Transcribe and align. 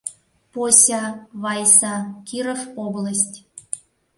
Пося— 0.51 1.03
Вайса, 1.41 1.95
Киров 2.27 2.61
область 2.85 3.37